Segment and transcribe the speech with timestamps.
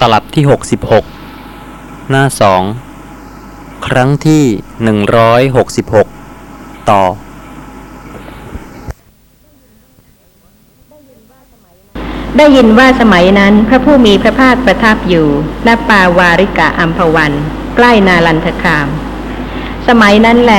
[0.00, 0.44] ตลับที่
[1.28, 2.24] 66 หน้า
[3.04, 4.44] 2 ครั้งที่
[6.04, 7.02] 166 ต่อ
[12.36, 15.28] ได้ยินว่าสมัยนั้นพระผู้มีพระภาคประทับอยู่
[15.66, 17.32] ณปาวาริกะอัมพวัน
[17.76, 18.88] ใกล้นาลันทคาม
[19.88, 20.54] สมัยนั้นแหล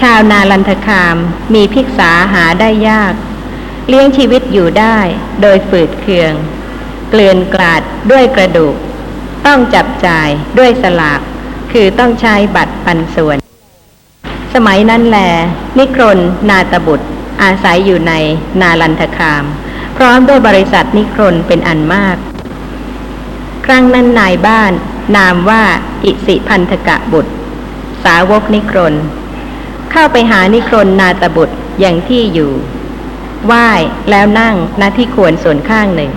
[0.00, 1.16] ชาวนาลันทคาม
[1.54, 3.14] มีภิกษาหาได้ยาก
[3.88, 4.98] เลี้ยงชีวิตอยู่ได้
[5.42, 6.34] โดยฝืดเคือง
[7.14, 8.74] เกลื่อนกลาดด้วยกระดูก
[9.46, 11.20] ต้องจับจ่ายด้วยสลาก
[11.72, 13.38] คือต้องใช้บัตรปันส่วน
[14.54, 15.18] สมัยนั้นแล
[15.78, 16.18] นิครน
[16.50, 17.06] นาตบุตร
[17.42, 18.12] อาศัยอยู่ใน
[18.60, 19.44] นาลันทคาม
[19.96, 22.16] พร้อมด้วยบริษัทนิครนเป็นอันมาก
[23.66, 24.72] ครั้งนั้นนายบ้าน
[25.16, 25.62] นามว่า
[26.04, 27.32] อิสิพันธกะบุตร
[28.04, 28.94] สาวกนิครน
[29.92, 32.52] เข้าไปหานิครนนาตบุตรอย่างที่อยู่
[33.46, 33.68] ไหว้
[34.10, 36.12] แล้วนั่งณที่ควรส่วนข้างหนึ่ง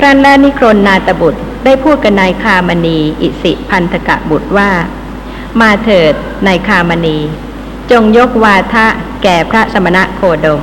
[0.04, 4.70] รั้นแล้วนิครนนาตบุตรได้พูดกับนายคามณีอิสิพันธกะบุตรว่า
[5.60, 6.12] มาเถิด
[6.46, 7.18] นายคามณี
[7.90, 8.86] จงยกวาทะ
[9.22, 10.62] แก่พระสมณะโคดม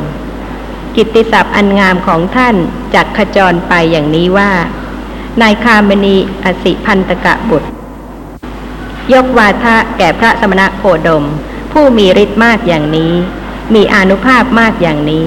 [0.96, 2.56] กิตติศัพท์อันงามของท่าน
[2.94, 4.52] จักขจรไปอย่างนี้ว่า
[5.42, 7.70] นายคามณีอสิพันตกะบุตร
[9.14, 11.26] ยกวาทะแก่พระสมณะโคดม
[11.72, 13.14] ผู้มีฤทธิ์มากอย่างนี้
[13.74, 15.26] มีอนุภาพมากอย่างนี้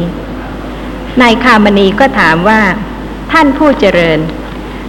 [1.20, 2.60] นายคามณีก็ถามว่า
[3.32, 4.18] ท่านผู้เจริญ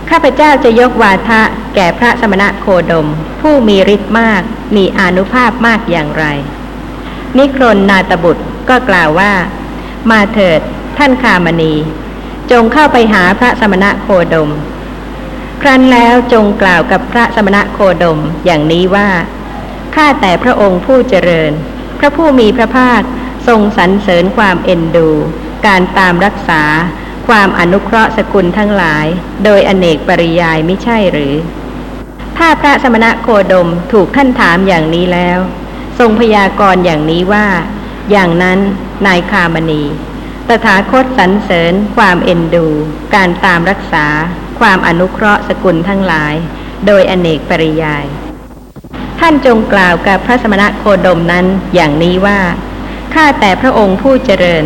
[0.09, 1.41] ข้าพเจ้าจะยกวาทะ
[1.75, 3.07] แก่พระสมณะโคดม
[3.41, 4.41] ผู้มีฤทธิ์มาก
[4.75, 6.25] มีอนุภาพมากอย่างไร
[7.37, 9.33] นิครนนาตบุตรก็กล่าวว่า
[10.11, 10.59] มาเถิด
[10.97, 11.73] ท่านคามณี
[12.51, 14.49] จงเข้าไปหาพระสมณะโคดม
[15.61, 19.09] ครั้นแล้วจงกล่าวกับพระสมณะโคดมอย่างนี้ว่า
[19.95, 21.51] ข้าแต่พระองค์ผู้เจริญ
[21.99, 23.01] พระผู้มีพระภาค
[23.47, 25.09] ทรงสรรเสริญความเอ็นดู
[25.65, 26.63] การตามรักษา
[27.29, 29.05] ความอนุเคราะห์สกุลทั้งหลาย
[29.45, 31.33] โดยอเนกปริยายไม่ใช่หรือ
[32.37, 35.39] ถ้าพระสมณะโคดมถูกท่านถามอย่างนี้แล้ว
[35.99, 37.47] ทรงพยากรณ์อย่างนี้ว่า
[38.11, 38.59] อย่างนั้น
[39.05, 39.83] นายคามณี
[40.47, 42.67] ตถาคตสรรเสริญ ความเอ็นดู
[43.15, 44.05] การตามรักษา
[44.59, 46.33] ความอนุเคราะห์สกุลทั้งหลาย
[46.85, 48.05] โดยอเนกปริยาย
[49.19, 51.45] ท่านจงกล่าวกับพระสมณะโคดมนั้น
[51.75, 52.39] อย่างนี้ว่า
[53.13, 54.63] ข้าแต่พระองค์ผู้เจริญ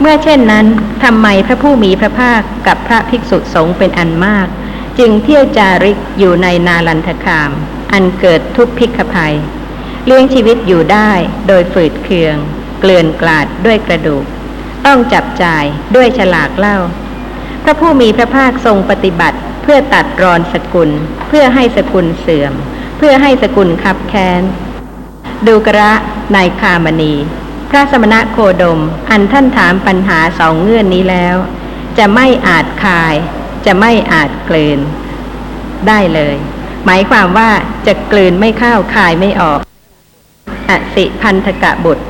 [0.00, 0.66] เมื่อเช่นนั้น
[1.04, 4.48] ทำไมพระผู้มีพระภาคกับพระภิกษุสงฆ์เป็นอันมาก
[4.98, 7.50] จึงเที่ยวจาริกอยู่ในนาลันทคาม
[7.92, 9.34] อันเกิดทุกพิกภัย
[10.06, 11.10] เลี้ยงชีวิตอยู่ได้
[11.48, 12.36] โดยฝืดเคือง
[12.80, 14.24] เกลื่อนกลาดด้วยกระดูก
[14.86, 15.64] ต้องจับจ่าย
[15.96, 16.78] ด้วยฉลากเล่า
[17.64, 20.90] พระผู้มีพระภาคทรงปฏิบัติเพื่อตัดรอนสกุล
[21.28, 22.52] เพื่อให้สกุลเสื่อม
[22.98, 24.42] เพื่อให้สกุลคับแค้น
[25.46, 25.92] ดูกระ
[26.34, 27.14] นายคามณี
[27.74, 31.36] พระสมณะโคดม อันท่านถามปัญหาสองเงื่อนนี้แล้ว
[31.98, 33.14] จะไม่อาจคาย
[33.66, 34.78] จะไม่อาจกลืน
[35.88, 36.36] ได้เลย
[36.86, 37.50] หมายความว่า
[37.86, 39.60] จะกลืนไม่เข้าคายไม่ออก
[40.68, 42.04] อสิพันธกะบุตร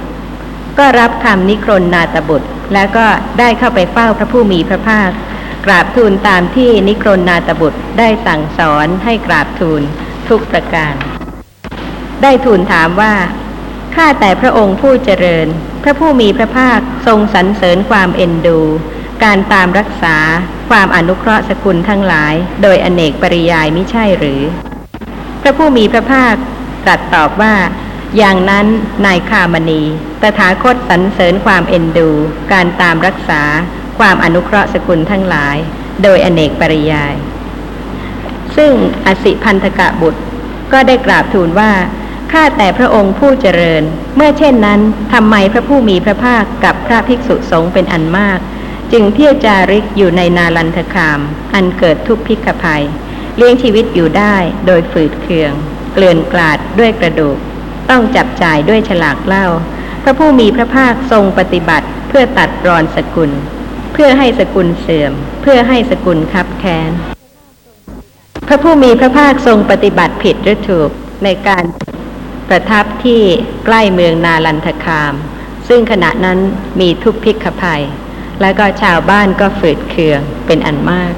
[0.78, 3.06] ก็รับคำนิครนนาตบุตร แล้วก็
[3.38, 5.10] ได้เข้าไปเฝ้าพระผู้มีพระภาค
[5.66, 9.82] กราบทูลตามที่นิครนนาตบุตรได้สั่งสอนให้กราบทูล
[10.28, 10.94] ทุกประการ
[12.22, 13.12] ได้ทูลถามว่า
[13.94, 15.46] ข้าแต่พระองค์ผู้เจริญ
[15.82, 18.60] พระผู้มีพระภาคทรงสรรเสริญความเอ็นดู
[19.24, 20.16] การตามรักษา
[20.70, 24.40] ความอนุเคราะห์สกุลทั้งหลาย โดยอเนกปริยายม่ใช่หรือ
[25.42, 26.34] พระผู้มีพระภาค
[26.84, 27.54] ตรัสตอบว่า
[28.16, 28.66] อย่างนั้น
[29.06, 29.82] นายคามณี
[30.22, 32.10] ตถาคตสรรเสริญความเอ็นดู
[32.52, 33.42] การตามรักษา
[33.98, 35.56] ความอนุเคราะห์สกุลทั้งหลาย
[36.02, 37.14] โดยอเนกปริยาย
[38.56, 38.72] ซึ่ง
[39.06, 40.20] อสิพันธกะบุตร
[40.72, 41.70] ก็ได้กราบทูลว่า
[42.32, 43.82] ข้าแต่พระองค์ผู้เจริญ
[44.16, 44.80] เมื่อเช่นนั้น
[45.12, 48.38] ทำไมพระผู้มีพระภาคกับพระภิกษุสงฆ์เป็นอันมาก
[48.92, 51.20] จึงเที่ยวจาริกอยู่ในนาลันทคาม
[51.54, 52.84] อันเกิดทุกพิกภัย
[53.36, 55.52] เลี้ยงชีวิตอยู่ได้โดยฝืดเคือง
[55.94, 57.38] เกลื่อนกลาดด้วยกระดูก
[57.90, 59.46] ต้องจับจ่ายด้วยฉลากเล้า
[60.02, 63.30] พระผู้มีพระภาคทรงปฏิบัติเพื่อตัดรอนสกุล
[63.92, 66.90] เพื่อให้สกุลเสื่อม เพื่อให้สกุลคับแค้น
[68.48, 70.90] พระผู้มีพระภาคทรงปฏิบัติผิดหรือถูก
[71.24, 71.64] ในการ
[72.54, 73.22] ประทับที่
[73.66, 75.14] ใกล้เมืองนาลันทคาม
[75.68, 76.38] ซึ่งขณะนั้น
[76.80, 77.82] มีทุกพิกภัย
[78.40, 81.14] และก็ชาวบ้านก็ฝืดเคืองเป็นอันมาก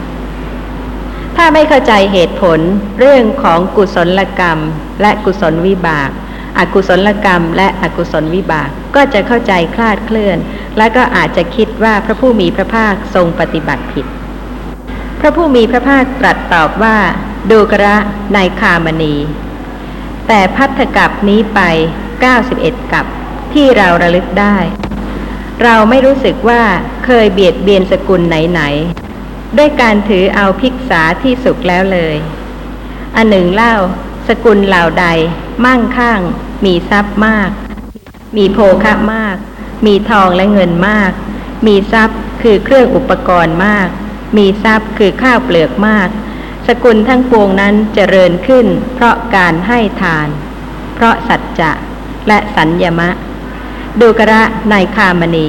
[1.36, 2.60] ถ้าไม่เข้าใจเหตุผล
[2.98, 4.58] เรื่องของกุศลกรรม
[5.02, 6.10] และกุศลวิบาก
[6.58, 10.38] อกุศลกรรม และอกุศลวิบากก็จะเข้าใจคลาดเคลื่อน
[10.78, 14.06] และก็อาจจะคิดว่าพระผู้มีพระภาคทรงปฏิบัติผิด
[15.20, 16.96] พระผู้มีพระภาคตรัสตอบว่า
[17.50, 17.96] ดูกระ
[18.36, 19.16] นคามณี
[20.28, 21.60] แต่พัทธกับนี้ไป
[22.26, 23.06] 91 กับ
[23.52, 24.56] ที่เราระลึกได้
[25.62, 26.62] เราไม่รู้สึกว่า
[27.04, 32.16] เคยเบียดเบียนสกุลไหนๆ ด้วยการถือเอาภิกษาที่สุขแล้วเลย
[33.16, 33.74] อันหนึ่งเล่า
[34.28, 35.06] สกุลเหล่าใด
[35.64, 36.20] มั่งคั่ง
[36.64, 37.50] มีทรัพย์มาก
[38.36, 39.36] มีโภคะมาก
[39.86, 41.12] มีทองและเงินมาก
[41.66, 43.88] มีทรัพย์คือเครื่องอุปกรณ์มาก
[44.36, 46.08] มีทรัพย์คือข้าวเปลือกมาก
[46.68, 50.28] สกุลทั้งปวงนั้นเจริญขึ้น เพราะการให้ทาน
[50.94, 51.72] เพราะสัจจะ
[52.28, 53.10] และสัญญมะ
[54.00, 55.48] ดูกระในคามณี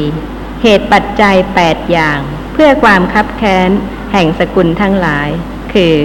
[0.61, 2.19] เหตุปัจจัยแปดอย่าง
[2.53, 3.69] เพื่อความคับแค้น
[4.13, 5.29] แห่งสกุลทั้งหลาย
[5.73, 5.95] คือ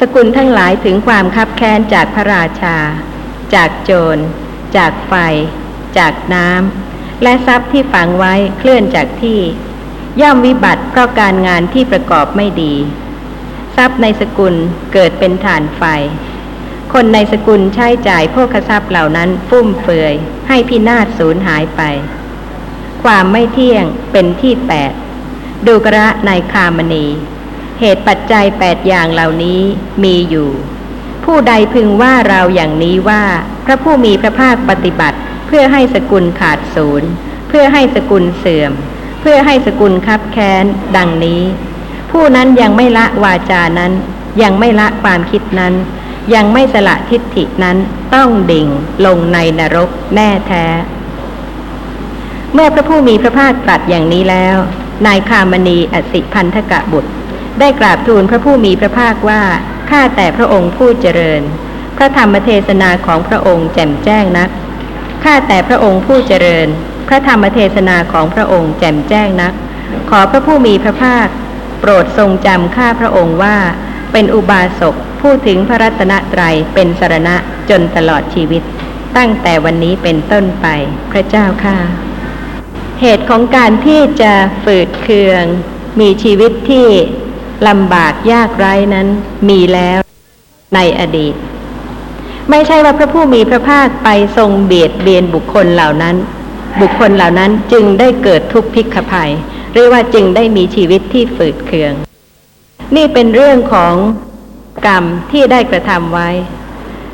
[0.00, 2.76] สกุลทั้งหลายถึงความคับแค้นจากพระราชา
[3.54, 4.18] จากโจร
[4.76, 5.14] จากไฟ
[5.98, 9.40] จากน้ำและทรัพย์ที่ฝังไว้เคลื่อนจากที่
[10.20, 12.74] ย่อมวิบัติเพราะการงานที่ประกอบไม่ดี
[13.78, 14.54] ทรัพย์ในสกุล
[14.92, 15.82] เกิดเป็นฐานไฟ
[16.92, 20.14] คนในสกุลใช้จ่ายพวกทรัพย์เหล่านั้นฟุ่มเฟือย
[20.48, 21.82] ให้พินาศสูญหายไป
[23.02, 24.92] ความไม่เที่ยงเป็นที่แปด
[25.66, 27.06] ดูกระในคามณี
[27.80, 29.60] เหตุปัจจัยแปดอย่างเหล่านี้
[30.04, 30.50] มีอยู่
[31.24, 33.22] ผู้ใดพึงว่าเราอย่างนี้ว่า
[33.64, 37.10] พระผู้มีพระภาคปฏิบัติเพื่อให้สกุลขาดศูนย์
[37.48, 38.72] เพื่อให้สกุลเสื่อม
[39.20, 40.64] เพื่อให้สกุลคับแค้น
[40.96, 41.42] ดังนี้
[42.10, 43.92] ผู้นั้นยังไม่ละวาจานั้น
[44.42, 45.74] ยังไม่ละความคิดนั้น
[46.34, 47.76] ยังไม่สละทิฏฐินั้น
[48.14, 48.68] ต้องดิ่ง
[49.06, 50.66] ลงในนรกแน่แท้
[52.54, 54.56] เมื่อพระผู้มีพระภาคตรัสอย่างนี้แล้ว
[55.06, 57.10] นายคามณีอสิพันธกะบุตร
[57.58, 59.42] ได้กราบทูลพระผู้มีพระภาคว่า
[59.90, 61.42] ข้าแต่พระองค์ผู้เจริญ
[61.96, 64.50] พระธรรมเทศนาของพระองค์แจ่มแจ้งนัก
[65.24, 66.68] ข้าแต่พระองค์ผู้เจริญ
[67.08, 69.52] พระธรรมเทศนาของพระองค์แจ่มแจ้งนัก
[70.10, 71.28] ขอพระผู้มีพระภาค
[71.80, 73.56] โปรดทรงจำข้าพระองค์ว่า
[74.12, 77.36] เป็นอุบาสกผู้ถึงพระรัตนตรัยเป็นสรณะ
[77.70, 78.62] จนตลอดชีวิต
[79.16, 80.66] ตั้งแต่วันนี้เป็นต้นไป
[81.12, 81.76] พระเจ้าข้า
[83.00, 84.32] เหตุของการที่จะ
[84.64, 85.44] ฝืดเคือง
[86.00, 86.88] มีชีวิตที่
[87.68, 89.08] ลำบากยากไร้นั้น
[89.48, 90.00] มีแล้ว
[90.74, 91.34] ในอดีต
[92.50, 96.16] ไม่ใช่ว่าพระผู้มีพระภาคไปทรงเบียดเบียนบุคคลเหล่านั้น
[96.80, 99.30] บุคคลเหล่านั้นจึงได้เกิดทุกข์พิกขภัย
[99.72, 101.94] หรือว่าจึงได้มีชีวิตที่ฝืดเคือง
[102.96, 103.94] นี่เป็นเรื่องของ
[104.86, 106.30] กรรมที่ได้กระทำไว้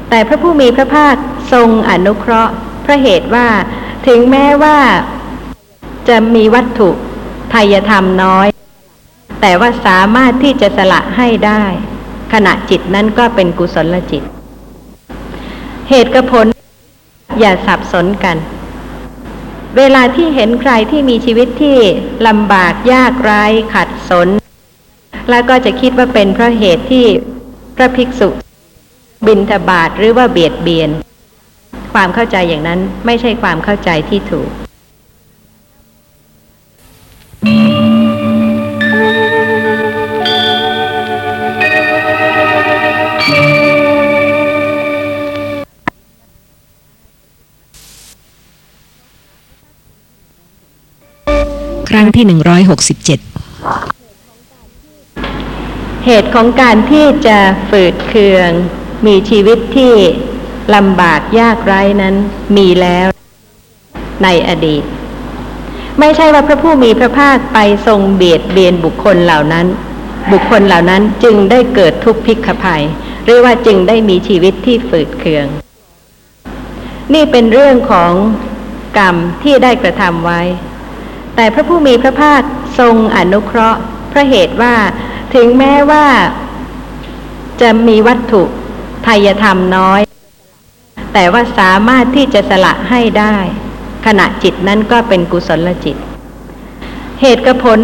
[0.09, 1.15] แต่พระผู้มีพระภาค
[1.53, 2.53] ทรงอนุเคราะห์
[2.85, 3.49] พระเหตุว่า
[4.07, 4.79] ถึงแม้ว่า
[6.09, 6.91] จะมีวัตถุ
[7.55, 8.49] ทายธรรมน้อย
[9.41, 11.65] แต่ว่าสามารถที่จะสละให้ได้
[12.33, 14.23] ขณะจิตนั้นก็เป็นกุศลจิต
[15.91, 16.47] เหตุกับผล
[17.41, 18.37] อย่าสับสนกัน
[19.79, 21.79] เวลาที่เห็นใครที่มีชีวิตที่
[22.27, 23.45] ลำบากยากไร้
[23.75, 24.29] ขัดสน
[25.31, 27.07] แล้วก็จะคิดว่าเป็นเพราะเหตุที่
[27.77, 28.29] พระภิกษุ
[29.27, 30.91] บินทบาทหรือว่าเบียดเบียน
[31.93, 34.51] ความเข้าใจอย่างนั้นไม่ใช่ความเข้าใจที่ถูก
[52.05, 53.21] รั้งที่หนึ่งร้อยหกสิบเจ็ด
[56.07, 57.39] เหตุของการที่จะ
[57.71, 58.51] ฝืดเคือง
[59.07, 59.95] มีชีวิตที่
[60.75, 62.15] ลำบากยากไร้นั้น
[62.57, 63.09] มีแล้ว
[64.23, 64.83] ในอดีต
[65.99, 69.67] ไม่ใช่ว่าพระผู้มีพระภาคไปทรงเบียดเบียนบุคคลเหล่านั้น
[70.33, 72.85] บุคคลเหล่านั้นจึงได้เกิดทุกข์พิกขภัย
[73.25, 75.47] หรือว่าจึงได้มีชีวิตที่ฝืดเคือง
[77.15, 78.13] นี่เป็นเรื่องของ
[78.99, 80.41] กรรมที่ได้กระทำไว้
[81.37, 82.43] แต่พระผู้มีพระภาค
[82.79, 83.81] ทรงอนุเคราะห์
[84.13, 84.75] พระเหตุว่า
[85.35, 86.07] ถึงแม้ว่า
[87.61, 88.43] จะมีวัตถุ
[89.07, 90.01] ทายธรรมน้อย
[91.13, 93.37] แต่ว่าสามารถที่จะสละให้ได้
[94.07, 95.97] ขณะจิตนั้นก็เป็นกุศลจิต
[97.21, 97.79] เหตุกับผล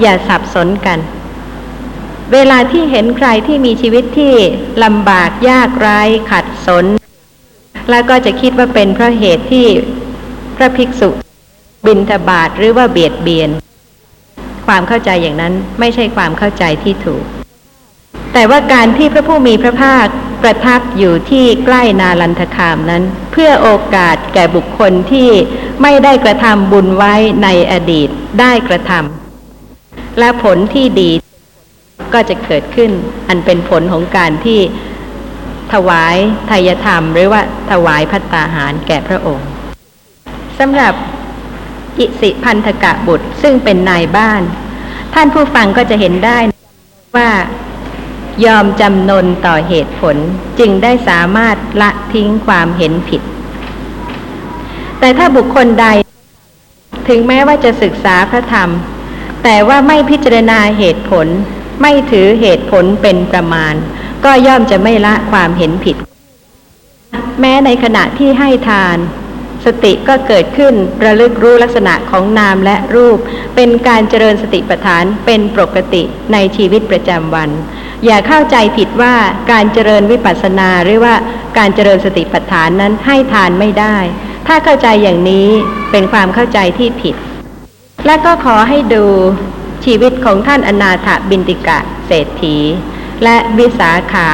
[0.00, 0.98] อย่าสับสนกัน
[2.32, 4.34] เวลาที่เห็นใครที่มีชีวิตที่
[4.84, 6.00] ลำบากยากไร้
[6.30, 6.84] ขัดสน
[7.90, 9.66] แล้วก็จะคิดว่าเป็นเพราะเหตุที่
[10.56, 11.21] พระภิกษุ
[11.86, 13.50] บินทบาทหรือว่าเบียดเบียน
[14.66, 17.24] ความเข้าใจอย่างนั้นไม่ใช่ความเข้าใจที่ถูก
[18.32, 20.06] แต่ว่าการที่พระผู้มีพระภาค
[20.42, 25.28] ประทับอยู่ที่ใกล้นาลันทคามนั้น เพื่อโอกาสแก่บุคคลที่
[25.82, 28.08] ไม่ได้กระทำบุญไว้ในอดีต
[28.40, 31.10] ได้กระทำและผลที่ดี
[32.14, 32.90] ก็จะเกิดขึ้น
[33.28, 34.60] อันเป็นผลของการที่
[35.72, 36.16] ถวาย
[36.50, 39.48] ทายธรรม หรือว่าถวายพัตตาหารแก่พระองค์
[40.58, 40.94] สำหรับ
[41.98, 44.42] อิสิพันธกะบุตรซึ่งเป็นนายบ้าน
[45.14, 46.38] ท่านผู้ฟังก็จะเห็นได้
[47.16, 47.30] ว่า
[48.44, 50.16] ยอมจำนนต่อเหตุผล
[50.58, 53.22] จึงได้สามารถละทิ้งความเห็นผิด
[54.98, 55.86] แต่ถ้าบุคคลใด
[57.08, 58.70] ถึงแม้ว่าจะศึกษาพระธรรม
[59.42, 61.26] แต่ว่าไม่พิจารณาเหตุผล
[61.82, 63.74] ไม่ถือเหตุผลเป็นประมาณ
[64.24, 65.96] ก็ย่อมจะไม่ละความเห็นผิด
[67.40, 68.98] แม้ในขณะที่ให้ทาน
[69.64, 73.18] สติก็เกิดขึ้นระลึกรู้ลักษณะของนามและรูป
[73.56, 76.02] เป็นการเจริญสติปัฏฐานเป็นปกติ
[76.32, 77.50] ในชีวิตประจำวัน
[78.04, 79.14] อย่าเข้าใจผิดว่า
[79.52, 81.14] การเจริญวิปัสสนาหรือว่า
[81.58, 83.96] การเจริญสติปัฏฐานนั้นให้ทานไม่ได้
[84.46, 85.48] ถ้าเข้าใจอย่างนี้
[85.90, 87.14] เป็นความเข้าใจที่ผิด
[88.06, 89.06] และก็ขอให้ดู
[89.84, 92.56] ชีวิตของท่านอนาถบินติกะเศรษฐี
[93.24, 94.28] และวิสาขา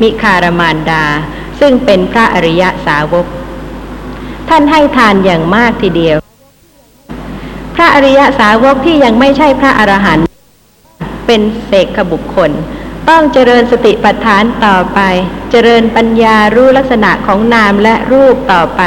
[0.00, 1.04] มิคารมานดา
[1.60, 3.26] ซึ่งเป็นพระอริยสาวก
[4.50, 6.18] ท่านให้ทานอย่างมากทีเดียว
[7.74, 10.26] พระอริยสาวกที่ยังไม่ใช่พระอรหันต์
[11.26, 12.50] เป็นเสกขบุคคล
[13.08, 15.00] ต้องเจริญสติปัฏฐานต่อไป
[15.50, 18.82] เจริญปัญญารู้ลักษณะของนามและรูปต่อไป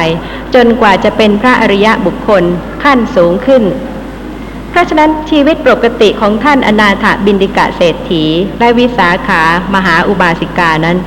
[0.55, 2.43] จนกว่าจะเป็นพระอริยบุคคล
[2.83, 3.63] ขั้นสูงขึ้น
[4.69, 8.23] เพราะฉะนั้นชีวิตปกติของท่านอนาถบินดิกะเศรษฐี
[8.59, 9.41] และวิสาขา
[9.73, 10.97] มหาอุบาสิกานั้น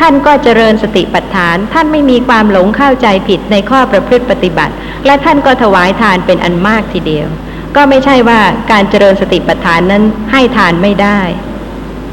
[0.00, 4.74] ท่านก็เจริญสติปัฏฐาน ท่านไม่มีความหลงเข้าใจผิดในข้อประพฤติปฏิบัติ
[5.06, 7.28] และท่านก็ถวายทานเป็นอันมากทีเดียว
[7.76, 8.40] ก็ไม่ใช่ว่า
[8.72, 11.20] การเจริญสติปัฏฐานนั้นให้ทานไม่ได้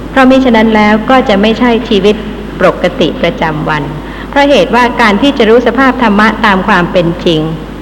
[0.10, 2.16] เพราะมิฉะนั้นแล้วก็จะไม่ใช่ชีวิต
[2.62, 3.84] ปกติประจำวัน
[4.30, 7.42] เพราะเหตุว่าการที่จะรู้สภาพธรรมะตามความเป็นจริง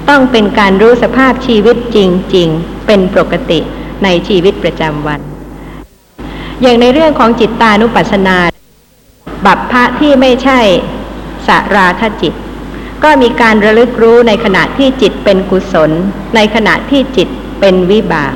[0.09, 1.97] ต้องเป็นการรู้สภาพชีวิตจ
[2.35, 3.59] ริง ๆ เป็นปกติ
[4.03, 5.21] ในชีวิตประจำวัน
[6.61, 8.37] อย่างในเรื่องของจิตตานุปัสสนา
[9.45, 10.59] บัพพะที่ไม่ใช่
[11.47, 12.33] สราคจิต
[13.03, 15.91] ก็มีการระลึกรู้ในขณะที่จิตเป็นกุศล
[16.35, 17.27] ในขณะที่จิต
[17.59, 18.33] เป็นวิบาก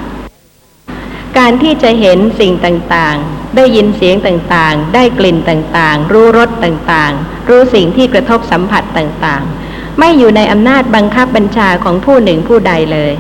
[1.38, 13.14] การที่จะเห็นสิ่งต่างๆ ได้ยินเสียงต่างๆ ได้กลิ่นต่างๆ รู้รสต่างๆ รู้สิ่งที่กระทบสัมผัสต่างๆ ไม่อยู่ในอำนาจบังคับบัญชาของผู้หนึ่งผู้ใดเลย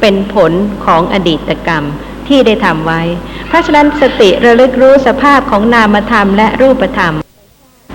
[0.00, 0.52] เป็นผล
[0.84, 1.84] ของอดีตกรรม
[2.28, 3.02] ที่ได้ทำไว้
[3.48, 7.14] เพราะฉะนั้นสติระลึกรู้สภาพของนามธรรมและรูปธรรม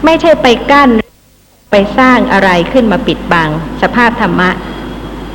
[0.05, 0.89] ไม่ใช่ไปกั้น
[1.71, 3.49] ไปสร้างอะไรขึ้นมาปิดบัง
[3.81, 4.49] สภาพธรรมะ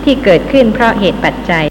[0.04, 1.64] ที่เกิดขึ้นเพราะเหตุปัจจัย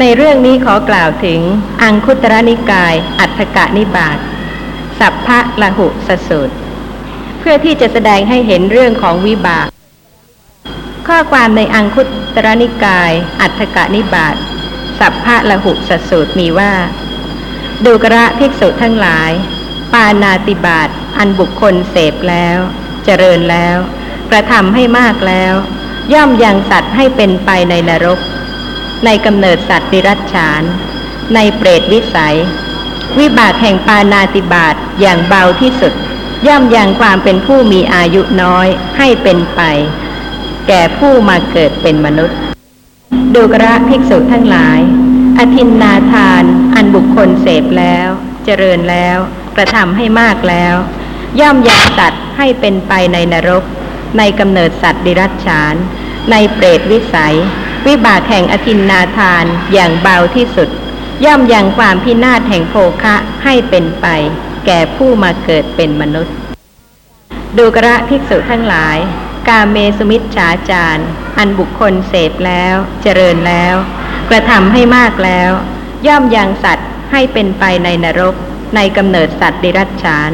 [0.00, 1.40] ในเรื่องนี้ขอกล่าวถึง
[1.82, 4.18] อังคุตรนิกาย อัฏฐกะนิบาต
[4.98, 6.54] สัพพะละหุสสูตร
[7.38, 9.68] เพื่อที่จะแสดงให้เห็นเรื่องของวิบาก
[11.08, 12.02] ข้อความในอังคุ
[12.34, 13.10] ตรนิกาย
[13.40, 14.34] อัฏฐกะนิบาต
[14.98, 16.72] สัพพะละหุสสูตรมีว่า
[17.84, 19.30] ดูกระภิกษุทั้งหลาย
[19.92, 22.58] ปานาติบาตอันบุคคลเสพแล้ว
[23.04, 23.76] เจริญแล้ว
[24.30, 25.54] กระทำให้มากแล้ว
[26.12, 28.18] ย่อมยังสัตว์ให้เป็นไปในนรก
[29.04, 30.62] ในกำเนิดสัตว์ดิรัจฉาน
[31.34, 32.36] ในเปรตวิสัย
[33.18, 35.92] วิบากแห่งปานาติบาตอย่างเบาที่สุด
[36.46, 38.68] ย่อมยังความเป็นผู้มีอายุน้อย
[38.98, 39.60] ให้เป็นไป
[40.68, 42.38] แก่ผู้มาเกิดเป็นมนุษย์
[43.34, 44.80] ดูกระภิกษุทั้งหลาย
[45.38, 48.08] อธินนาทาน อันบุคคลเสพแล้ว
[48.44, 49.18] เจริญแล้ว
[49.56, 50.74] กระทำให้มากแล้ว
[51.40, 53.64] ย่อมยังสัตว์ให้เป็นไปในนรก
[54.18, 55.74] ในกำเนิดสัตว์ดิรัจฉาน
[56.30, 57.36] ในเปรตวิสัย
[57.86, 60.68] วิบากแห่งอธินนาทานอย่างเบาที่สุด
[61.24, 64.06] ย่อมยังความพินาศแห่งโภคะให้เป็นไป
[64.66, 66.34] แก่ผู้มาเกิดเป็นมนุษย์
[67.58, 68.98] ดูกระภิกษุทั้งหลาย
[69.48, 71.02] กาเมสุมิชฉาจาร
[71.38, 73.74] อันบุคคลเสพแล้ว เจริญแล้ว
[74.30, 75.50] กระทำให้มากแล้ว
[76.06, 78.34] ย่อมยังสัตว์ให้เป็นไปในนรก
[78.76, 80.30] ในกำเนิดสัตว์ดิรัจฉาน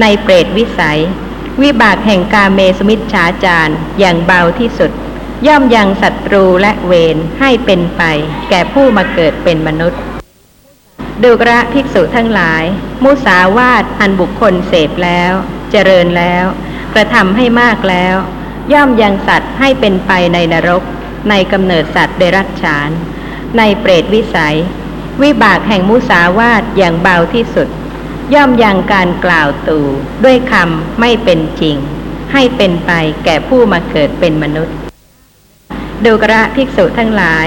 [0.00, 1.00] ในเปรตวิสัย
[1.62, 4.90] วิบากแห่งกาเมสุมิชฉาจารอย่างเบาที่สุด
[5.46, 8.02] ย่อมยังศัตรูและเวรให้เป็นไป
[8.48, 10.00] แก่ผู้มาเกิดเป็นมนุษย์
[11.22, 12.64] ดูกระภิกษุทั้งหลาย
[13.04, 15.32] มุสาวาทอันบุคคลเสพแล้ว
[15.70, 16.44] เจริญแล้ว
[16.94, 18.16] กระทำให้มากแล้ว
[18.72, 20.82] ย่อมยังสัตว์ให้เป็นไปในนรก
[21.30, 22.90] ในกำเนิดสัตว์เดรัจฉาน
[23.58, 24.56] ในเปรตวิสัย
[25.22, 27.68] วิบากแห่งมุสาวาทอย่างเบาที่สุด
[28.34, 29.86] ย่อมยังการกล่าวตู่
[30.24, 31.76] ด้วยคำไม่เป็นจริง
[32.32, 32.90] ให้เป็นไป
[33.24, 34.74] แก่ผู้มาเกิดเป็นมนุษย์
[36.04, 37.46] ดูกระภิกษุทั้งหลาย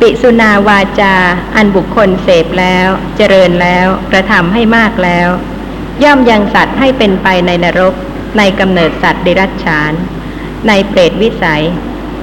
[0.00, 1.14] ปิสุนาวาจา
[1.56, 5.28] อันบุคคลเสพแล้ว เจริญแล้วกระทำให้มากแล้ว
[6.04, 7.94] ย่อมยังสัตว์ให้เป็นไปในนรก
[8.36, 9.92] ในกำเนิดสัตว์เดรัจฉาน
[10.68, 11.64] ในเปรตวิสัย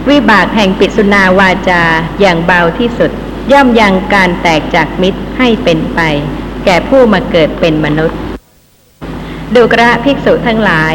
[0.09, 1.83] วิบากแห่งปิสุนาวาจา
[2.19, 3.11] อย่างเบาที่สุด
[3.51, 5.99] ย่อมยังการแตกจากมิตรให้เป็นไป
[6.65, 8.17] แก่ผู้มาเกิดเป็นมนุษย์
[9.55, 10.93] ดูกระภิกษุทั้งหลาย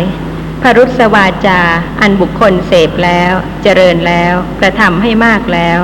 [0.62, 1.60] พรุษวาจา
[2.00, 5.78] อันบุคคลเสพแล้ว เจริญแล้ว กระทำให้มากแล้ว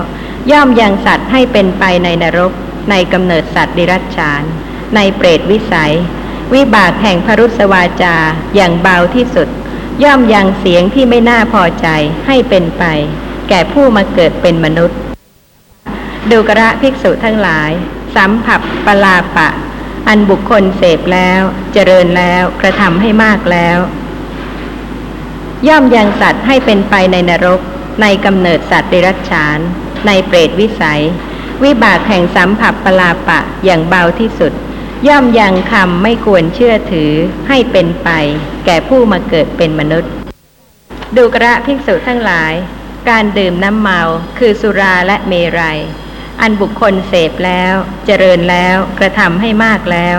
[0.51, 2.53] ย่อมยังสัตว์ให้เป็นไปในนรก
[2.91, 4.43] ในกำเนิดสัตว์ดิรัจฉาน
[4.95, 5.95] ในเปรตวิสัย
[6.55, 8.17] วิบากแห่งพรุษวาจา
[8.55, 9.49] อย่างเบาที่สุด
[10.03, 11.87] ย่อมยังเสียงที่ไม่น่าพอใจ
[12.27, 12.85] ให้เป็นไป
[13.49, 14.99] แก่ผู้มาเกิดเป็นมนุษย์
[16.31, 17.71] ดูกระภิกษุทั้งหลาย
[18.17, 19.49] สัมผัสปลาปะ
[20.09, 21.41] อันบุคคลเสพแล้ว
[21.73, 23.79] เจริญแล้วกระทำให้มากแล้ว
[25.69, 27.61] ย่อมยังสัตว์ให้เป็นไปในนรก
[28.03, 29.59] ในกำเนิดสัตว์เดรัจฉาน
[30.07, 31.03] ในเปรตวิสัย
[31.65, 34.53] วิบากแห่งสัมผัสปลาปะอย่างเบาที่สุด
[35.09, 37.13] ย่อมยังคำไม่ควรเชื่อถือ
[37.49, 38.09] ให้เป็นไป
[38.65, 40.13] แก่ผู้มาเกิดเป็นมนุษย์
[41.17, 42.53] ดูกระภิกษุทั้งหลาย
[43.09, 44.01] การดื่มน้ำเมา
[44.39, 45.79] คือสุราและเมรัย
[46.41, 47.75] อันบุคคลเสพแล้ว
[48.07, 50.19] เจริญแล้วกระทำให้มากแล้ว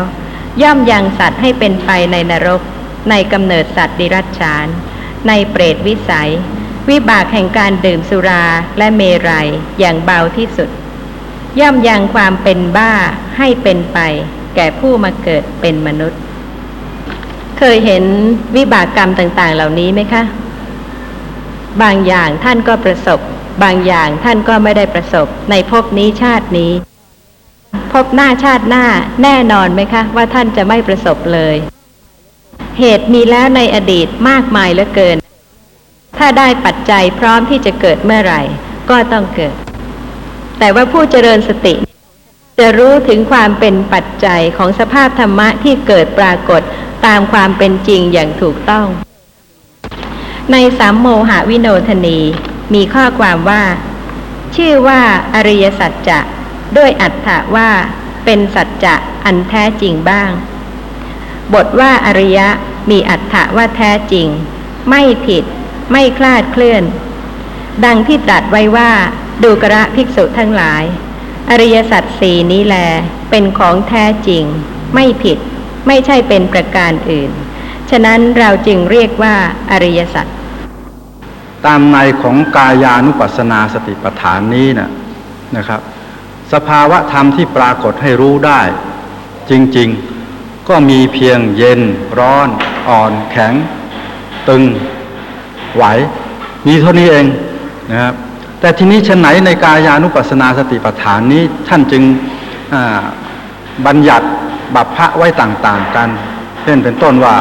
[0.62, 2.62] ย่อมยังสัตว์ให้เป็นไปในนรก
[3.10, 4.68] ในกำเนิดสัตว์ดิรัจฉาน
[5.28, 6.32] ในเปรตวิสัย
[6.90, 8.46] วิบากแห่งการดื่มสุรา
[8.78, 9.48] และเมรัย
[9.80, 10.70] อย่างเบาที่สุด
[11.60, 12.94] ย่อมยังความเป็นบ้า
[13.38, 14.00] ให้เป็นไป
[14.60, 16.20] แก่ผู้มาเกิดเป็นมนุษย์
[17.58, 18.04] เคยเห็น
[18.56, 20.24] วิบากกรรมต่าง ๆ เหล่านี้ไหมคะ
[21.82, 23.20] บางอย่างท่านก็ประสบ
[23.64, 26.72] บางอย่างท่านก็ไม่ได้ประสบ ในภพนี้ชาตินี้
[27.94, 28.86] พบหน้าชาติหน้า
[29.24, 31.56] แน่นอนไหมคะ ว่าท่านจะไม่ประสบเลย
[32.80, 35.18] เหตุมีแล้วในอดีตมากมายเหลือเกิน
[36.18, 38.42] ถ้าได้ปัจจัยพร้อมที่จะเกิดเมื่อไหร่
[38.90, 39.56] ก็ต้องเกิด
[40.60, 41.87] แต่ว่าผู้เจริญสติ
[42.62, 46.62] จะรู้ถึงความเป็นปัจจัยของสภาพธรรมะที่เกิดปรากฏ
[47.06, 48.88] ตามความเป็นจริงอย่างถูกต้อง
[50.52, 52.20] ในสามโมหวิโนทนี
[52.74, 53.64] มีข้อความว่า
[54.56, 55.02] ชื่อว่า
[55.34, 56.20] อริยสัจจะ
[56.78, 57.70] ด้วยอัตถะว่า
[58.26, 58.96] เป็นสัจจะ
[59.26, 60.30] อันแท้จริงบ้าง
[61.54, 62.48] บทว่าอริยะ
[62.90, 64.28] มีอัตถะว่าแท้จริง
[64.90, 65.44] ไม่ผิด
[65.92, 66.84] ไม่คลาดเคลื่อน
[67.86, 68.92] ดังที่ตรัสไว้ว่า
[69.44, 70.84] ดูกระภิกษุทั้งหลาย
[71.50, 72.76] อริยสัจสี่นี้แล
[73.30, 74.44] เป็นของแท้จริง
[74.96, 75.38] ไม่ผิด
[75.88, 77.32] ไม่ใช่เป็นประการอื่น
[77.90, 79.36] ฉะนั้นเราจึงเรียกว่า
[79.72, 80.26] อริยสัจ
[81.66, 84.90] ตามในของกายานุปัสสนาสติปัฏฐานนี้นะ
[85.58, 85.82] นะครับ
[86.54, 88.62] สภาวะธรรมที่ปรากฏให้รู้ได้
[89.50, 89.90] จริง
[90.30, 91.82] ๆ ก็มีเพียงเย็น
[92.20, 92.48] ร้อน
[92.90, 93.54] อ่อนแข็ง
[94.48, 94.64] ตึง
[95.76, 95.84] ไหว
[96.68, 97.26] มีเท่านี้เอง
[97.92, 98.14] นะครับ
[98.60, 102.04] แต่ทีนี้ชนไหนในกายานุปัสสนาสติปัฏฐานนี้ท่านจึง
[103.86, 104.28] บัญญัติ
[104.76, 106.10] บัพพะไว้ต่างๆกัน
[106.64, 107.36] เช่นเป็นต้นว่า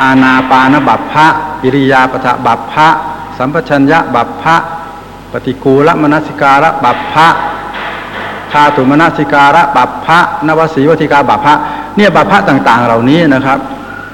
[0.00, 1.26] อาณาปานบัพพะ
[1.62, 2.88] อิริยาปถะบัพพะ
[3.38, 4.56] สัมปชัญญะบัพพะ
[5.32, 7.26] ปฏิกูลมนสิการะบัพพะ
[8.52, 11.54] คาตุมนสิการะบัพพะนวสีวติกาบัพพะ
[11.96, 13.58] เนี่ยบัพพะต่างๆ เหล่านี้นะครับ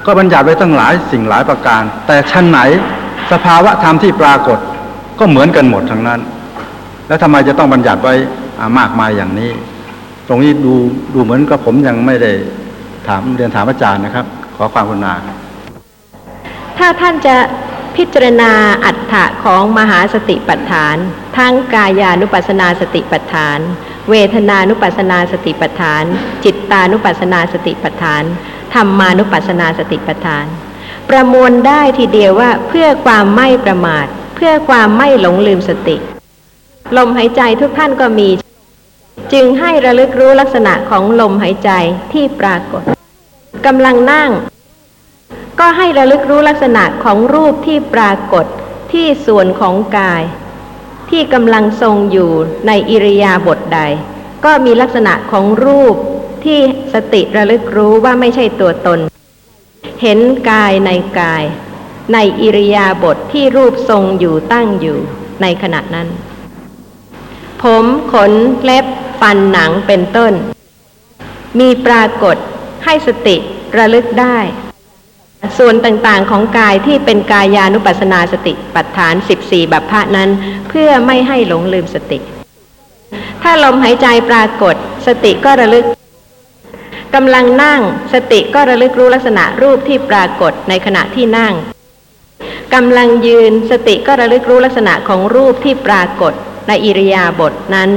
[0.05, 2.59] ก็บัญญัติไว้ตั้งหลายสิ่งหลายประการ แต่ชั้นไหน
[3.31, 4.59] สภาวะธรรมที่ปรากฏ
[5.19, 6.19] ก็เหมือนกันหมดทั้งนั้น
[7.07, 8.13] แล้วทำไมจะต้องบัญญัติไว้
[8.79, 9.51] มากมายอย่างนี้
[10.27, 10.73] ตรงนี้ดู
[11.13, 12.31] ดูเหมือนกับผมยังไม่ได้
[13.07, 14.25] ถามเรียนถามอาจารย์นะครับ
[14.55, 15.13] ขอความกรุณา
[16.77, 17.35] ถ้าท่านจะ
[17.95, 18.51] พิจารณา
[18.85, 20.95] อัฏฐะของมหาสติปัฏฐาน
[21.37, 23.59] ทั้งกายานุปัสนาสติปัฏฐาน
[24.09, 26.03] เวทนานุปัสนาสติปัฏฐาน
[26.43, 28.23] จิตตานุปัสนาสติปัฏฐาน
[28.73, 30.45] ธรรมานุปัสนาสติปัฏฐาน
[31.09, 35.95] ประมวลได้ทีเดียวว่าเพื่อความไม่ประมาท เพื่อความไม่หลงลืมสติ
[36.97, 38.29] ลมหายใจทุกท่านก็มี
[39.33, 41.71] จึงให้ระลึกรู้ลักษณะของลมหายใจ
[42.13, 42.83] ที่ปรากฏ
[43.65, 44.31] กำลังนั่ง
[45.59, 48.45] ก็ให้ระลึกรู้ลักษณะของรูปที่ปรากฏ
[48.91, 50.23] ที่ส่วนของกาย
[51.09, 52.31] ที่กำลังทรงอยู่
[52.67, 53.79] ในอิริยาบถใด
[54.45, 55.95] ก็มีลักษณะของรูป
[56.45, 56.59] ที่
[56.93, 58.99] สติระลึกรู้ว่าไม่ใช่ตัวตน
[60.01, 60.19] เห็น
[60.49, 61.43] กายในกาย
[62.13, 64.97] ในอิริยาบถทที่รูปทรงอยู่ตั้งอยู่
[65.41, 66.07] ในขณะนั้น
[67.61, 68.31] ผมขน
[68.63, 68.85] เล็บ
[69.21, 70.33] ฟันหนังเป็นต้น
[71.59, 72.35] มีปรากฏ
[72.85, 73.35] ให้สติ
[73.77, 74.37] ระลึกได้
[75.57, 80.29] ส่วนต่างๆของกายที่เป็นกายานุปัสนาสติปัฏฐาน 14 บัพพะนั้น
[80.69, 82.19] เพื่อไม่ให้หลงลืมสติ
[83.43, 84.75] ถ้าลมหายใจปรากฏ
[85.07, 85.85] สติก็ระลึก
[87.15, 87.81] กำลังนั่ง
[88.13, 91.53] สติก็ระลึกรู้ลักษณะรูปที่ปรากฏในขณะที่นั่ง
[92.73, 96.33] กำลังยืนสติก็ระลึกรู้ลักษณะของรูปที่ปรากฏ
[96.67, 97.89] ในอิริยาบถนั้น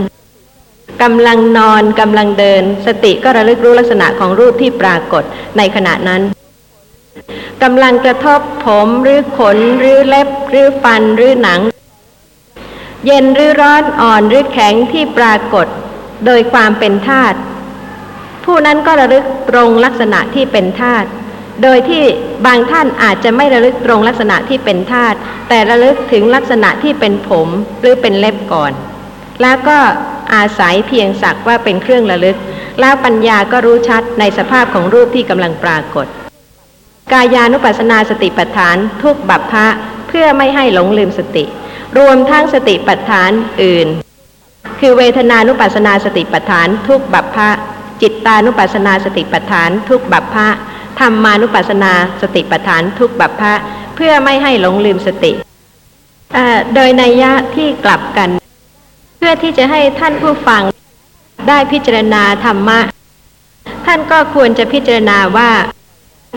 [1.03, 5.25] กำลังนอนกำลังเดิน สติก็ระลึกรู้ลักษณะของรูปที่ปรากฏ
[5.57, 6.23] ในขณะนั้น
[7.63, 11.61] กำลังกระทบผมหรือขนหรือเล็บหรือฟันหรือหนัง
[13.07, 15.67] เย็นหรือร้อนอ่อนหรือแข็งที่ปรากฏ
[16.27, 17.39] โดยความเป็นธาตุ
[18.45, 21.09] ผู้นั้นก็ระลึกตรงลักษณะที่เป็นธาตุ
[21.63, 22.05] โดยที่
[22.47, 25.17] บางท่านอาจจะไม่ระลึกตรงลักษณะที่เป็นธาตุ
[25.49, 27.49] แต่ระลึกถึงลักษณะที่เป็นผม
[27.81, 28.73] หรือเป็นเล็บก่อน
[29.43, 29.79] แล้วก็
[30.35, 32.37] อาศัยเพียงสักว่าเป็นเครื่องระลึก
[32.81, 36.07] แล้วปัญญาก็รู้ชัดในสภาพของรูปที่กำลังปรากฏ
[37.13, 39.67] กายานุปัสสนาสติปัฏฐานทุกบัพพะ
[40.09, 41.45] เพื่อไม่ให้หลงลืมสติ
[41.99, 43.31] รวมทั้งสติปัฏฐาน
[43.63, 43.89] อื่น
[44.81, 47.49] คือเวทนานุปัสสนาสติปัฏฐานทุกบัพพะ
[48.03, 50.49] จิตตานุปัสสนาสติปัฏฐานทุกบัพพะ
[50.99, 53.55] ธรรมานุปัสสนาสติปัฏฐานทุกบัพพะ
[53.97, 55.33] เพื่อไม่ให้หลงลืมสติ
[56.75, 58.29] โดยนัยยะที่กลับกัน
[59.19, 60.63] เพื่อที่จะให้ท่านผู้ฟัง
[61.49, 62.79] ได้พิจารณาธรรมะ
[63.87, 65.51] ท่านก็ควรจะพิจารณาว่า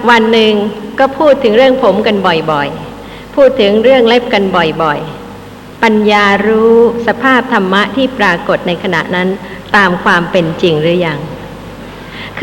[0.10, 0.54] วันหนึ่ง
[1.00, 6.74] ก็พูดถึงเรื่องผมกันบ่อยๆ พูดถึงเรื่องเล็บกันบ่อยๆ ปัญญารู้
[7.08, 9.30] สภาพธรรมะที่ปรากฏในขณะนั้น
[9.76, 11.20] ตามความเป็นจริงหรือยัง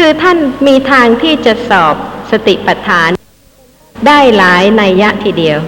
[0.01, 1.95] คือท่านมีทางที่จะสอบ
[2.31, 3.11] สติปัฏฐาน
[4.07, 5.59] ได้หลายนัยยะทีเดียว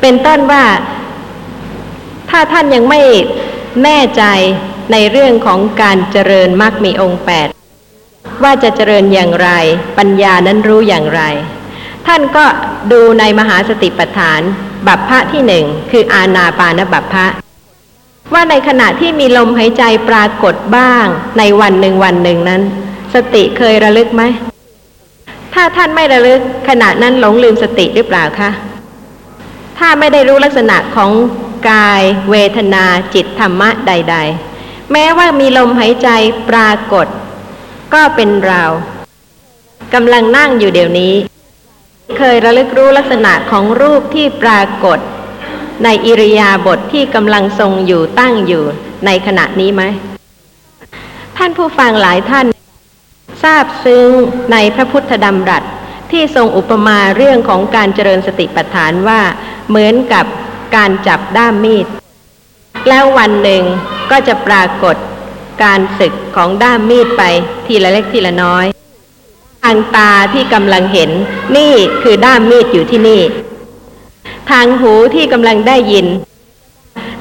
[0.00, 0.64] เป็นต้นว่า
[2.30, 3.00] ถ้าท่านยังไม่
[3.84, 4.22] แน่ใจ
[4.92, 7.48] ในเรื่องของการเจริญมรรคมีองค์แปด
[8.42, 9.50] ว่าจะเจริญอย่างไร
[9.98, 11.22] ปัญญานั้นรู้อย่างไร
[12.06, 12.44] ท่านก็
[12.92, 14.40] ดูในมหาสติปัฏฐาน
[14.86, 17.26] บัพพะที่หนึ่งคืออาณาปานบัพพะ
[18.32, 21.06] ว่าในขณะที่มีลมหายใจปรากฏบ้าง
[21.38, 22.62] ในวันหนึ่งวันหนึ่งนั้น
[23.14, 24.22] สติเคยระลึกไหม
[25.54, 28.50] ถ้าท่านไม่ระลึกขณะนั้นหลงลืมสติหรือเปล่าคะ
[29.78, 31.10] ถ้าไม่ได้รู้ลักษณะของ
[31.70, 34.16] กาย เวทนา จิตธรรมะใด
[34.54, 36.08] ๆ แม้ว่ามีลมหายใจ
[36.50, 37.06] ปรากฏ
[37.94, 38.64] ก็เป็นเรา
[39.94, 41.14] กำลังนั่งอยู่เดี๋ยวนี้
[42.18, 44.98] เคยระลึกรู้ลักษณะของรูปที่ปรากฏ
[45.84, 48.62] ในอิริยาบถทที่กำลังทรงอยู่ตั้งอยู่
[49.06, 49.82] ในขณะนี้ไหม
[51.36, 52.46] ท่านผู้ฟังหลายท่าน
[53.42, 54.08] ทราบซึ้ง
[54.52, 55.62] ในพระพุทธดำรัส
[56.10, 59.20] ที่ทรงอุปมาเรื่องของการเจริญสติปัฏฐานว่า
[59.68, 60.26] เหมือนกับ
[60.76, 61.86] การจับด้ามมีด
[62.88, 63.62] แล้ววันหนึ่ง
[64.10, 64.96] ก็จะปรากฏ
[65.62, 67.22] การศึกของด้ามมีดไป
[67.66, 68.66] ทีละเล็กทีละน้อย
[69.64, 71.10] ทางตาที่กำลังเห็น
[71.56, 71.72] นี่
[72.02, 73.22] คือด้ามมีดอยู่ที่นี่
[74.50, 76.06] ทางหูที่กำลังได้ยิน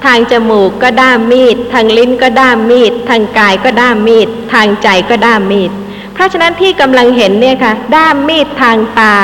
[0.05, 5.71] ทางจมูกก็ด้ามมีด ทางลิ้นก็ด้ามมีด ทางกายก็ด้ามมีด ทางใจก็ด้ามมีด
[6.17, 9.15] เพราะฉะนั้นที่กำลังเห็นเนี่ยค่ะ ด้ามมีดทางตา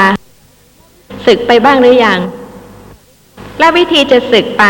[1.25, 2.19] ศึกไปบ้างหรือยัง
[3.59, 4.63] และวิธีจะศึกไป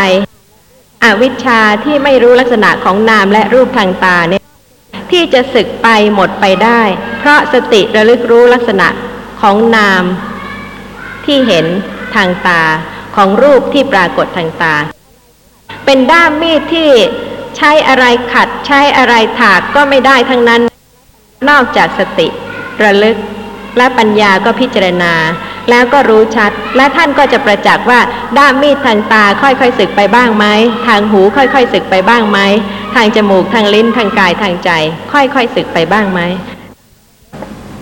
[1.04, 4.42] อวิชชาที่ไม่รู้ลักษณะของนามและรูปทางตาเนี่ย
[5.10, 6.80] ที่จะศึกไปหมดไปได้
[7.18, 8.88] เพราะสติระลึกรู้ลักษณะ
[9.40, 10.02] ของนาม
[11.26, 11.66] ที่เห็น
[12.14, 12.62] ทางตา
[13.16, 14.74] ของรูปที่ปรากฏทางตา
[15.84, 16.90] เป็นด้ามมีดที่
[17.56, 20.62] ใช้อะไรขัดใช้อะไรถากก็ไม่ได้ทั้งนั้น
[21.48, 22.28] นอกจากสติ
[22.82, 23.16] ระลึก
[23.78, 25.12] และปัญญาก็พิจารณา
[25.70, 28.00] แล้วก็รู้ชัด และท่านก็จะประจักษ์ว่า
[28.38, 30.46] ด้ามมีดทางตาค่อยๆสึกไปบ้างไหม
[30.86, 32.38] ทางหูค่อยๆสึกไปบ้างไหม
[32.94, 34.70] ทางจมูกทางลิ้นทางกายทางใจ
[35.12, 36.20] ค่อยๆสึกไปบ้างไหม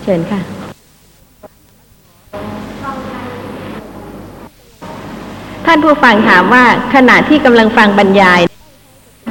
[0.03, 0.41] เชิญค่ะ
[5.67, 8.41] ท่านผู้ฟังถามว่าขณะที่กำลังฟังบรรยาย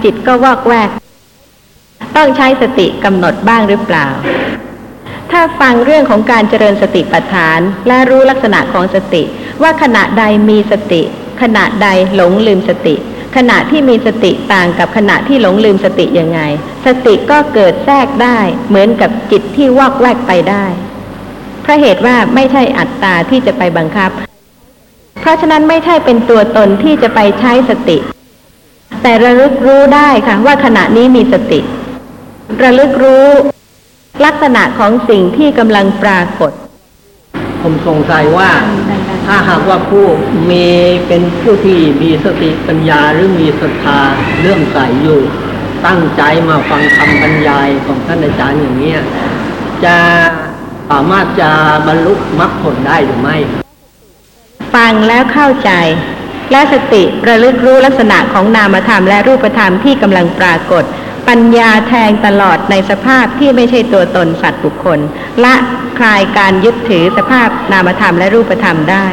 [0.03, 0.89] จิตก็วอกแวก
[2.15, 4.07] ต้องใช้สติกำหนดบ้างหรือเปล่า
[5.31, 9.23] ถ้าฟังเรื่องของการเจริญสติปัฏฐาน และรู้ลักษณะของสติ
[9.61, 11.01] ว่าขณะใดมีสติ
[11.41, 12.95] ขณะใดหลงลืมสติ
[13.35, 16.39] ขณะที่มีสติต่างกับขณะที่หลงลืมสติยังไง
[16.85, 20.65] สติก็เกิดแทรกได้ เหมือนกับจิตที่วอกแวกไปได้
[21.61, 24.11] เพราะเหตุว่าไม่ใช่อัตตาที่จะไปบังคับ
[25.21, 27.97] เพราะฉะนั้นไม่ใช่เป็นตัวตนที่จะไปใช้สติ
[29.01, 31.59] แต่ระลึกรู้ได้ค่ะว่าขณะนี้มีสติ
[32.63, 33.29] ระลึกรู้
[34.25, 36.51] ลักษณะของสิ่งที่กำลังปรากฏ
[37.61, 38.51] ผมสงสัยว่า
[39.25, 40.05] ถ้าหากว่าผู้
[40.49, 40.67] มี
[41.07, 43.99] เป็นผู้ที่มีสติปัญญาหรือมีศรัทธา
[44.41, 45.21] เรื่องใสอยู่
[45.85, 48.99] ตั้งใจมาฟังคำบรรยายของท่านอาจารย์อย่างเนี้ย
[49.85, 49.97] จะ
[50.89, 51.51] สามารถจะ
[51.87, 53.37] บรรลุมรรคผลได้หรือไม่
[54.75, 55.71] ฟังแล้วเข้าใจ
[56.51, 60.83] และสติระลึกรู้ลักษณะของนามธรรมและรูปธรรมที่กำลังปรากฏ
[61.29, 64.99] ปัญญาแทงตลอดในสภาพที่ไม่ใช่ตัวตนสัตว์บุคคล
[65.43, 65.55] ละ
[65.99, 69.05] คลายการยึดถือสภาพนามธรรมและรูปธรรมได้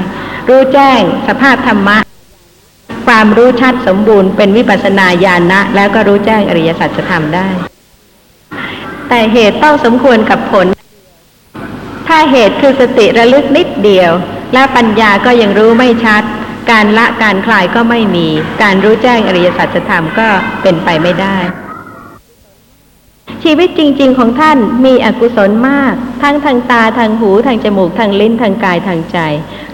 [0.48, 1.98] รู้แจ้งสภาพธรรมะ
[3.06, 7.48] ความรู้ชัดสมบูรณ์เป็นวิปัสสนาญาณนะ แล้วก็รู้แจ้งอริยสัจธรรมได้
[9.08, 10.66] แต่เหตุต้องสมควรกับผล
[12.08, 14.12] ถ้าเหตุคือสติระลึกนิดเดียว
[14.54, 16.22] และปัญญาก็ยังรู้ไม่ชัด
[16.70, 18.26] การละการคลายก็ไม่มี
[18.62, 20.28] การรู้แจ้งอริยสัจธรรมก็
[20.62, 21.36] เป็นไปไม่ได้
[23.44, 29.18] ชีวิตจริง ๆ ของท่านมีอกุศลมาก ทั้งทางตาทางหูทางจมูกทางลิ้นทางกายทางใจ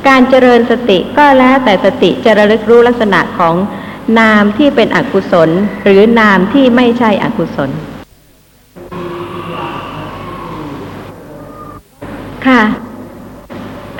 [0.08, 3.54] การเจริญสติก็แล้วแต่สติจะระลึกรู้ลักษณะของ
[4.18, 5.50] นามที่เป็นอกุศล
[5.84, 7.70] หรือนามที่ไม่ใช่อกุศล
[12.46, 12.62] ค่ะ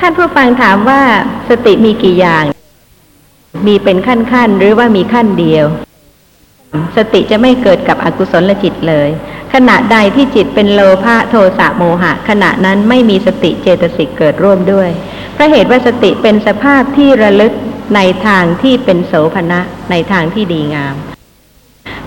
[0.01, 1.03] ท่านผู้ฟังถามว่า
[1.49, 2.45] สติมีกี่อย่าง
[3.67, 5.67] มีเป็นขั้นขั้นๆหรือว่ามีขั้นเดียว
[6.97, 9.09] สติจะไม่เกิดกับอกุศลจิตเลย
[9.55, 14.89] ขณะใดที่จิตเป็นโลภะโทสะโมหะ ขณะนั้นไม่มีสติเจตสิกเกิดร่วมด้วย
[15.35, 17.53] เพราะเหตุว่าสติเป็นสภาพที่ระลึก
[17.95, 20.95] ในทางที่เป็นโสภณะในทางที่ดีงาม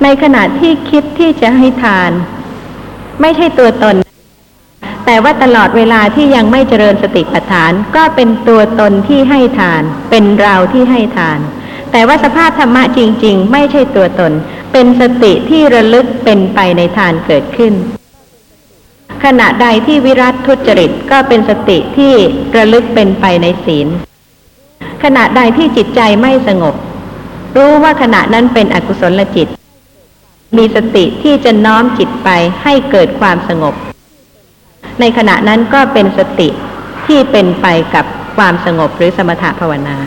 [0.03, 2.11] ในขณะที่คิดที่จะให้ทาน
[3.21, 3.95] ไม่ใช่ตัวตน
[5.05, 11.39] แต่ว่าตลอดเวลาที่ยังไม่เจริญสติปัฏฐาน ก็เป็นตัวตนที่ให้ทาน เป็นเราที่ให้ทาน
[11.97, 14.31] แต่ว่าสภาพธรรมะจริง ๆ ไม่ใช่ตัวตน
[14.71, 17.73] เป็นสติที่ระลึกเป็นไปในทานเกิดขึ้น
[19.23, 22.13] ขณะใดที่วิรัตทุจริตก็เป็นสติที่
[22.55, 23.87] ระลึกเป็นไปในศีล
[25.03, 26.75] ขณะใดที่จิตใจไม่สงบ
[27.55, 29.47] รู้ว่าขณะนั้นเป็นอกุศลจิต
[30.57, 32.29] มีสติที่จะน้อมจิตไป
[32.63, 33.75] ให้เกิดความสงบ
[34.99, 36.47] ในขณะนั้นก็เป็นสติ
[37.07, 38.05] ที่เป็นไปกับ
[38.37, 39.97] ความสงบหรือสมถะภาวนา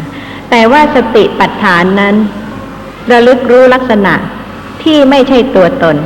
[0.50, 2.14] แต่ว่าสติปัฏฐานนั้น
[3.10, 4.14] ระลึกรู้ลักษณะ
[4.82, 5.96] ที่ไม่ใช่ตัวตน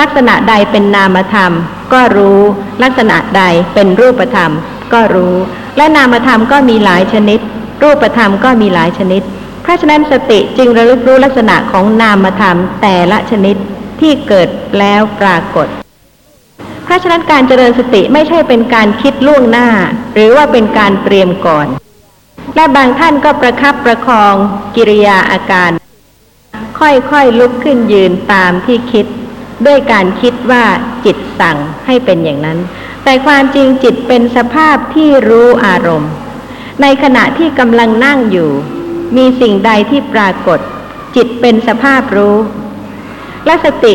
[0.00, 1.52] ลักษณะใดเป็นนามธรรม
[1.92, 2.40] ก็รู้
[2.82, 3.42] ลักษณะใด
[3.74, 4.52] เป็นรูปธรรม
[4.92, 5.34] ก็รู้
[5.76, 7.40] และนามธรรมก็มีหลายชนิด
[7.82, 9.22] รูปธรรมก็มีหลายชนิด
[9.62, 13.56] เพราะฉะนั้นสติจึงระลึกรู้ลักษณะของนามธรรมแต่ละชนิด
[14.00, 15.66] ที่เกิดแล้วปรากฏ
[16.84, 19.68] เพราะฉะนั้นการเจริญสติไม่ใช่เป็นการคิดล่วงหน้า
[20.14, 21.66] หรือว่าเป็นการเตรียมก่อน
[22.56, 24.34] และบางท่านก็ประคับประคอง
[24.76, 25.70] กิริยาอาการ
[26.78, 29.06] ค่อยๆลุกขึ้นยืนตามที่คิด
[29.66, 30.64] ด้วยการคิดว่า
[31.04, 32.58] จิตสั่งให้เป็นอย่างนั้น
[33.04, 36.12] แต่ความจริงจิตเป็นสภาพที่รู้อารมณ์
[36.82, 38.50] ในขณะที่กำลังนั่งอยู่
[39.16, 40.58] มีสิ่งใดที่ปรากฏ
[41.16, 42.36] จิตเป็นสภาพรู้
[43.46, 43.94] และสติ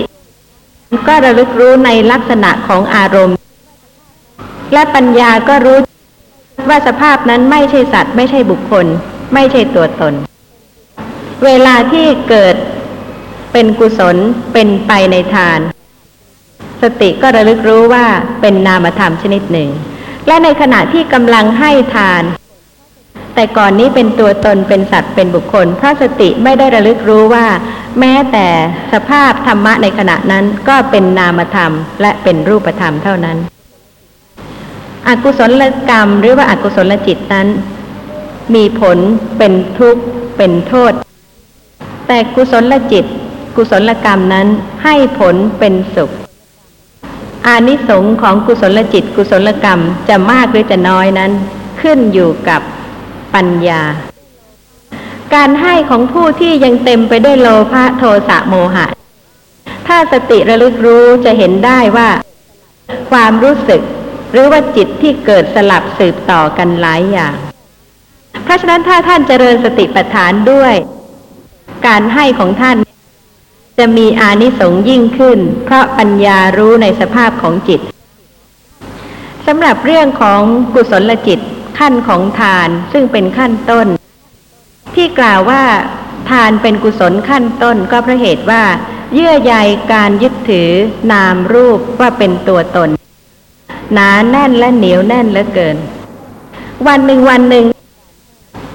[1.07, 3.37] ก็ระลึกรู้ในลักษณะของอารมณ์
[4.73, 5.77] และปัญญาก็รู้
[6.71, 8.85] ว่าสภาพนั้นไม่ใช่สัตว์ ไม่ใช่บุคคล
[9.33, 10.13] ไม่ใช่ตัวตน
[11.45, 12.55] เวลาที่เกิด
[13.51, 14.17] เป็นกุศล
[14.53, 15.59] เป็นไปในทาน
[16.81, 18.05] สติก็ระลึกรู้ว่า
[18.41, 19.69] เป็นนามธรรมชนิดหนึ่ง
[20.27, 22.23] และในขณะที่กำลังให้ทาน
[23.35, 27.45] แต่ก่อนนี้เป็นตัวตนเป็นสัตว์เป็นบุคคล เพราะสติไม่ได้ระลึกรู้ว่า
[27.99, 28.47] แม้แต่
[28.93, 33.37] สภาพธรรมะในขณะนั้นก็เป็นนามธรรมและเป็นรูปธรรมเท่านั้น
[35.07, 37.47] อกุศลกรรมหรือว่าอากุศลจิตนั้น
[38.55, 38.97] มีผล
[39.37, 40.01] เป็นทุกข์
[40.37, 40.93] เป็นโทษ
[42.07, 43.05] แต่กุศลจิต
[43.55, 44.47] กุศลกรรมนั้น
[44.83, 46.11] ให้ผลเป็นสุข
[47.47, 51.31] อานิสงส์ของกุศลจิต กุศลกรรมจะมากหรือจะน้อยนั้น
[51.81, 52.61] ขึ้นอยู่กับ
[53.33, 53.81] ปัญญา
[55.33, 58.85] การให้ของผู้ที่ยังเต็มไปด้วยโลภะโทสะโมหะ
[59.87, 62.09] ถ้าสติระลึกรู้จะเห็นได้ว่า
[63.11, 63.81] ความรู้สึก
[64.31, 67.35] หรือว่าจิตที่เกิดสลับสืบต่อกันหลายอย่าง
[68.43, 70.73] เพราะฉะนั้นถ้าท่านเจริญสติปัฏฐานด้วย
[71.87, 72.77] การให้ของท่าน
[73.79, 77.81] จะมีอานิสงส์ยิ่งขึ้น เพราะปัญญารู้ในสภาพของจิต
[79.47, 80.41] สำหรับเรื่องของ
[80.73, 81.39] กุศลจิต
[81.79, 83.87] ขั้นของทานซึ่งเป็นขั้นต้น
[84.95, 85.63] ที่กล่าวว่า
[86.29, 88.63] ทานเป็นกุศลขั้นต้นก็เพราะเหตุว่า
[89.13, 89.55] เยื่อใย
[89.93, 90.69] การยึดถือ
[91.11, 92.89] นามรูปว่าเป็นตัวตน
[93.93, 95.77] หนาแน่นและเหนียวแน่นเหลือเกิน
[96.87, 97.65] วันหนึ่งวันหนึ่ง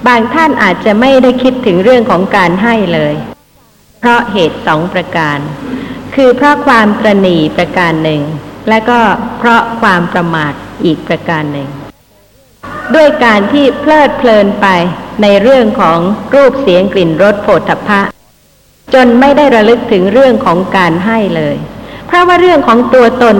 [0.07, 3.13] บางท่านอาจจะไม่ได้คิดถึงเรื่องของการให้เลย
[3.99, 5.37] เพราะเหตุสองประการ
[6.15, 8.21] คือเพราะความตรณีประการหนึ่ง
[8.69, 8.99] และก็
[9.37, 10.53] เพราะความประมาท
[10.85, 11.69] อีกประการหนึ่ง
[12.95, 14.67] ด้วยการที่เพลิดเพลินไป
[15.21, 15.99] ในเรื่องของ
[16.35, 18.01] รูปเสียงกลิ่นรสโผฏฐัพพะ
[18.93, 21.55] จนไม่ได้ระลึกถึงเรื่องของการให้เลย
[22.07, 23.35] เพราะว่าเรื่องของตัวตน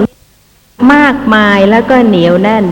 [0.93, 2.65] มากมายแล้วก็เหนียวแน่น